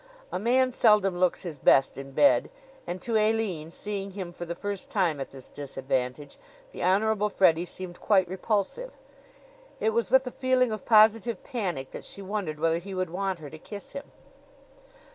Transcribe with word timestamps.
A 0.31 0.39
man 0.39 0.71
seldom 0.71 1.19
looks 1.19 1.43
his 1.43 1.59
best 1.59 1.95
in 1.95 2.13
bed, 2.13 2.49
and 2.87 2.99
to 3.03 3.17
Aline, 3.17 3.69
seeing 3.69 4.09
him 4.13 4.33
for 4.33 4.45
the 4.45 4.55
first 4.55 4.89
time 4.89 5.19
at 5.19 5.29
this 5.29 5.47
disadvantage, 5.47 6.39
the 6.71 6.81
Honorable 6.81 7.29
Freddie 7.29 7.65
seemed 7.65 7.99
quite 7.99 8.27
repulsive. 8.27 8.93
It 9.79 9.91
was 9.93 10.09
with 10.09 10.25
a 10.25 10.31
feeling 10.31 10.71
of 10.71 10.85
positive 10.85 11.43
panic 11.43 11.91
that 11.91 12.03
she 12.03 12.23
wondered 12.23 12.59
whether 12.59 12.79
he 12.79 12.95
would 12.95 13.11
want 13.11 13.37
her 13.37 13.49
to 13.51 13.59
kiss 13.59 13.91
him. 13.91 14.11